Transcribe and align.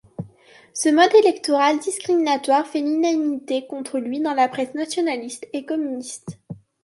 Ce 0.73 0.89
mode 0.89 1.13
électoral 1.13 1.77
discriminatoire 1.77 2.65
fait 2.65 2.79
l’unanimité 2.81 3.67
contre 3.67 3.99
lui 3.99 4.19
dans 4.19 4.33
la 4.33 4.47
presse 4.49 4.73
nationaliste 4.73 5.47
et 5.53 5.63
communiste. 5.63 6.39